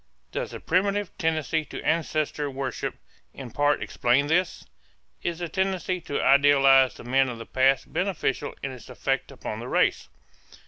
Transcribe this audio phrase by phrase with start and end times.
[0.31, 2.95] Does the primitive tendency to ancestor worship
[3.35, 4.65] in part explain this?
[5.21, 9.59] Is the tendency to idealize the men of the past beneficial in its effect upon
[9.59, 10.09] the race?